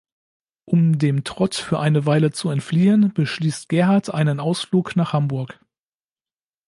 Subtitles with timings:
[0.65, 5.63] Um dem Trott für eine Weile zu entfliehen, beschließt Gerhard einen Ausflug nach Hamburg.